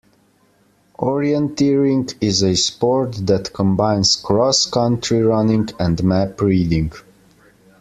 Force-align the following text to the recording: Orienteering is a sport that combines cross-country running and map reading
Orienteering 0.97 2.15
is 2.21 2.41
a 2.41 2.55
sport 2.55 3.11
that 3.27 3.53
combines 3.53 4.15
cross-country 4.15 5.21
running 5.21 5.69
and 5.79 6.03
map 6.03 6.41
reading 6.41 6.91